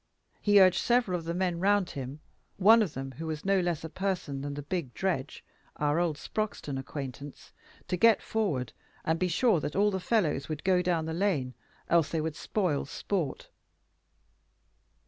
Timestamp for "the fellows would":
9.91-10.63